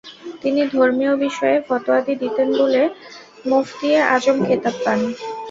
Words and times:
তিনি 0.41 0.61
ধর্মীয় 0.73 1.13
বিষয়ে 1.25 1.57
ফতোয়াদি 1.67 2.13
দিতেন 2.23 2.47
বলে 2.59 2.81
‘মুফতিয়ে 3.49 3.99
আজম’ 4.13 4.37
খেতাব 4.47 4.75
পান। 4.83 4.99